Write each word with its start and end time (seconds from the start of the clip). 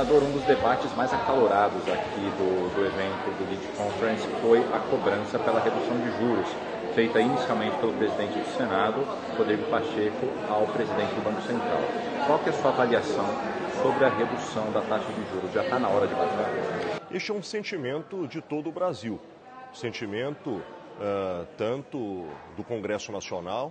Senador, 0.00 0.22
um 0.22 0.32
dos 0.32 0.44
debates 0.44 0.90
mais 0.96 1.12
acalorados 1.12 1.82
aqui 1.86 2.20
do, 2.38 2.74
do 2.74 2.86
evento 2.86 3.36
do 3.36 3.50
Lead 3.50 3.66
Conference 3.76 4.26
foi 4.40 4.60
a 4.74 4.78
cobrança 4.88 5.38
pela 5.38 5.60
redução 5.60 5.94
de 5.98 6.10
juros, 6.18 6.48
feita 6.94 7.20
inicialmente 7.20 7.76
pelo 7.76 7.92
presidente 7.92 8.38
do 8.38 8.56
Senado, 8.56 9.04
Rodrigo 9.36 9.62
Pacheco, 9.64 10.26
ao 10.48 10.66
presidente 10.68 11.14
do 11.14 11.22
Banco 11.22 11.42
Central. 11.42 11.82
Qual 12.26 12.40
é 12.46 12.48
a 12.48 12.52
sua 12.54 12.70
avaliação 12.70 13.26
sobre 13.82 14.06
a 14.06 14.08
redução 14.08 14.72
da 14.72 14.80
taxa 14.80 15.12
de 15.12 15.30
juros? 15.34 15.52
Já 15.52 15.64
está 15.64 15.78
na 15.78 15.88
hora 15.90 16.06
de 16.06 16.14
baixar? 16.14 16.50
Este 17.10 17.30
é 17.30 17.34
um 17.34 17.42
sentimento 17.42 18.26
de 18.26 18.40
todo 18.40 18.70
o 18.70 18.72
Brasil. 18.72 19.20
Sentimento 19.74 20.48
uh, 20.50 21.46
tanto 21.58 22.26
do 22.56 22.64
Congresso 22.64 23.12
Nacional, 23.12 23.70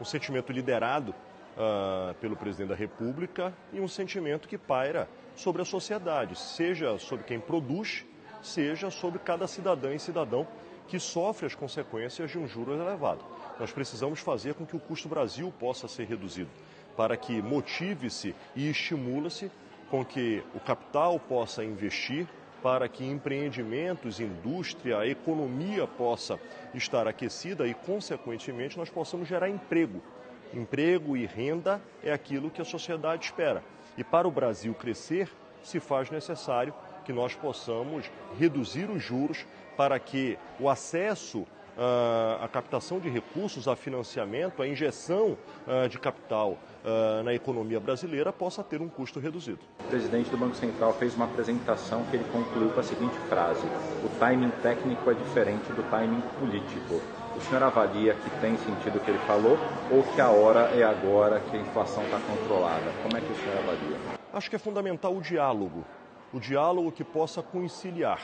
um 0.00 0.04
sentimento 0.04 0.50
liderado 0.50 1.14
uh, 1.58 2.14
pelo 2.14 2.36
presidente 2.36 2.68
da 2.68 2.74
República 2.74 3.52
e 3.72 3.80
um 3.80 3.88
sentimento 3.88 4.48
que 4.48 4.56
paira 4.56 5.08
sobre 5.34 5.60
a 5.60 5.64
sociedade, 5.64 6.38
seja 6.38 6.96
sobre 6.98 7.24
quem 7.24 7.40
produz, 7.40 8.06
seja 8.40 8.90
sobre 8.90 9.18
cada 9.18 9.46
cidadã 9.46 9.92
e 9.92 9.98
cidadão 9.98 10.46
que 10.86 10.98
sofre 10.98 11.46
as 11.46 11.54
consequências 11.54 12.30
de 12.30 12.38
um 12.38 12.48
juro 12.48 12.72
elevado. 12.72 13.22
Nós 13.60 13.70
precisamos 13.70 14.20
fazer 14.20 14.54
com 14.54 14.64
que 14.64 14.76
o 14.76 14.80
custo 14.80 15.08
Brasil 15.08 15.52
possa 15.58 15.86
ser 15.86 16.06
reduzido, 16.06 16.48
para 16.96 17.16
que 17.16 17.42
motive-se 17.42 18.34
e 18.56 18.70
estimule-se 18.70 19.50
com 19.90 20.04
que 20.04 20.42
o 20.54 20.60
capital 20.60 21.18
possa 21.20 21.62
investir, 21.62 22.26
para 22.62 22.88
que 22.88 23.04
empreendimentos, 23.04 24.18
indústria, 24.18 25.06
economia 25.06 25.86
possa 25.86 26.40
estar 26.74 27.06
aquecida 27.06 27.66
e, 27.68 27.74
consequentemente, 27.74 28.76
nós 28.76 28.90
possamos 28.90 29.28
gerar 29.28 29.48
emprego 29.48 30.02
Emprego 30.52 31.16
e 31.16 31.26
renda 31.26 31.80
é 32.02 32.12
aquilo 32.12 32.50
que 32.50 32.62
a 32.62 32.64
sociedade 32.64 33.26
espera. 33.26 33.62
E 33.96 34.04
para 34.04 34.26
o 34.26 34.30
Brasil 34.30 34.74
crescer, 34.74 35.30
se 35.62 35.80
faz 35.80 36.10
necessário 36.10 36.72
que 37.04 37.12
nós 37.12 37.34
possamos 37.34 38.10
reduzir 38.38 38.90
os 38.90 39.02
juros 39.02 39.46
para 39.76 39.98
que 39.98 40.38
o 40.60 40.68
acesso 40.68 41.40
uh, 41.78 42.42
à 42.42 42.48
captação 42.48 42.98
de 42.98 43.08
recursos, 43.08 43.68
a 43.68 43.76
financiamento, 43.76 44.62
a 44.62 44.68
injeção 44.68 45.38
uh, 45.66 45.88
de 45.88 45.98
capital 45.98 46.58
uh, 46.84 47.22
na 47.22 47.32
economia 47.32 47.78
brasileira 47.78 48.32
possa 48.32 48.62
ter 48.62 48.82
um 48.82 48.88
custo 48.88 49.20
reduzido. 49.20 49.60
O 49.80 49.84
presidente 49.84 50.28
do 50.30 50.36
Banco 50.36 50.56
Central 50.56 50.92
fez 50.94 51.14
uma 51.14 51.26
apresentação 51.26 52.04
que 52.10 52.16
ele 52.16 52.24
concluiu 52.32 52.70
com 52.70 52.80
a 52.80 52.82
seguinte 52.82 53.16
frase: 53.28 53.66
O 54.04 54.08
timing 54.18 54.50
técnico 54.62 55.10
é 55.10 55.14
diferente 55.14 55.72
do 55.72 55.88
timing 55.90 56.20
político. 56.38 57.00
O 57.38 57.40
senhor 57.40 57.62
avalia 57.62 58.14
que 58.14 58.30
tem 58.40 58.56
sentido 58.56 58.96
o 58.96 59.00
que 59.00 59.12
ele 59.12 59.18
falou 59.20 59.56
ou 59.92 60.02
que 60.02 60.20
a 60.20 60.28
hora 60.28 60.76
é 60.76 60.82
agora 60.82 61.38
que 61.38 61.56
a 61.56 61.60
inflação 61.60 62.02
está 62.02 62.18
controlada? 62.18 62.92
Como 63.00 63.16
é 63.16 63.20
que 63.20 63.32
o 63.32 63.36
senhor 63.36 63.58
avalia? 63.58 63.96
Acho 64.32 64.50
que 64.50 64.56
é 64.56 64.58
fundamental 64.58 65.16
o 65.16 65.20
diálogo. 65.20 65.84
O 66.32 66.40
diálogo 66.40 66.90
que 66.90 67.04
possa 67.04 67.40
conciliar, 67.40 68.20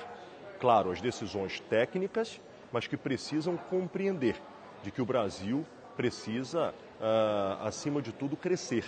claro, 0.59 0.91
as 0.91 1.01
decisões 1.01 1.61
técnicas, 1.61 2.41
mas 2.73 2.89
que 2.89 2.97
precisam 2.97 3.57
compreender 3.57 4.35
de 4.83 4.91
que 4.91 5.01
o 5.01 5.07
Brasil 5.07 5.65
precisa, 5.97 6.75
uh, 7.01 7.65
acima 7.69 8.03
de 8.03 8.11
tudo, 8.11 8.37
crescer. 8.37 8.85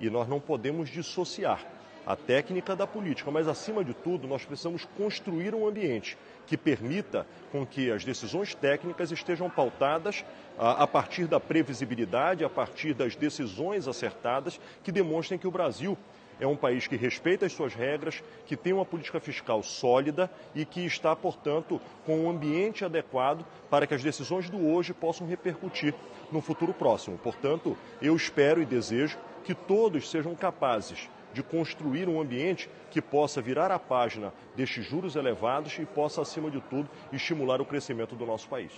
E 0.00 0.08
nós 0.08 0.26
não 0.26 0.40
podemos 0.40 0.88
dissociar 0.88 1.60
a 2.06 2.14
técnica 2.14 2.76
da 2.76 2.86
política, 2.86 3.30
mas 3.32 3.48
acima 3.48 3.84
de 3.84 3.92
tudo 3.92 4.28
nós 4.28 4.44
precisamos 4.44 4.86
construir 4.96 5.54
um 5.54 5.66
ambiente 5.66 6.16
que 6.46 6.56
permita 6.56 7.26
com 7.50 7.66
que 7.66 7.90
as 7.90 8.04
decisões 8.04 8.54
técnicas 8.54 9.10
estejam 9.10 9.50
pautadas 9.50 10.24
a, 10.56 10.84
a 10.84 10.86
partir 10.86 11.26
da 11.26 11.40
previsibilidade, 11.40 12.44
a 12.44 12.48
partir 12.48 12.94
das 12.94 13.16
decisões 13.16 13.88
acertadas 13.88 14.60
que 14.84 14.92
demonstrem 14.92 15.38
que 15.38 15.48
o 15.48 15.50
Brasil 15.50 15.98
é 16.38 16.46
um 16.46 16.54
país 16.54 16.86
que 16.86 16.96
respeita 16.96 17.46
as 17.46 17.52
suas 17.52 17.74
regras, 17.74 18.22
que 18.46 18.56
tem 18.56 18.72
uma 18.72 18.84
política 18.84 19.18
fiscal 19.18 19.62
sólida 19.62 20.30
e 20.54 20.64
que 20.64 20.84
está, 20.84 21.16
portanto, 21.16 21.80
com 22.04 22.20
um 22.20 22.30
ambiente 22.30 22.84
adequado 22.84 23.44
para 23.70 23.86
que 23.86 23.94
as 23.94 24.02
decisões 24.02 24.48
do 24.48 24.68
hoje 24.68 24.92
possam 24.92 25.26
repercutir 25.26 25.94
no 26.30 26.40
futuro 26.40 26.74
próximo. 26.74 27.18
Portanto, 27.18 27.76
eu 28.02 28.14
espero 28.14 28.60
e 28.60 28.66
desejo 28.66 29.18
que 29.44 29.54
todos 29.54 30.10
sejam 30.10 30.34
capazes 30.34 31.08
de 31.36 31.42
construir 31.42 32.08
um 32.08 32.18
ambiente 32.18 32.70
que 32.90 33.02
possa 33.02 33.42
virar 33.42 33.70
a 33.70 33.78
página 33.78 34.32
destes 34.56 34.86
juros 34.86 35.16
elevados 35.16 35.78
e 35.78 35.84
possa, 35.84 36.22
acima 36.22 36.50
de 36.50 36.62
tudo, 36.62 36.88
estimular 37.12 37.60
o 37.60 37.66
crescimento 37.66 38.16
do 38.16 38.24
nosso 38.24 38.48
país. 38.48 38.72